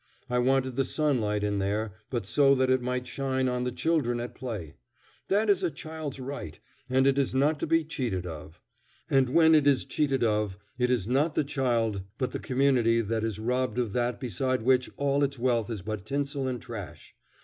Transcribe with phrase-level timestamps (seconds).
[0.31, 4.19] I wanted the sunlight in there, but so that it might shine on the children
[4.19, 4.73] at play.
[5.27, 8.63] That is a child's right, and it is not to be cheated of
[9.11, 9.15] it.
[9.15, 12.99] And when it is cheated of it, it is not the child but the community
[13.01, 17.13] that is robbed of that beside which all its wealth is but tinsel and trash.